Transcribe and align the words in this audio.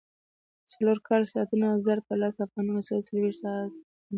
څلور 0.71 0.97
کاري 1.07 1.25
ساعتونه 1.33 1.67
ضرب 1.85 2.03
په 2.09 2.15
لس 2.21 2.35
افغانۍ 2.45 2.71
مساوي 2.75 3.01
څلوېښت 3.07 3.41
افغانۍ 3.43 3.69
کېږي 3.71 3.81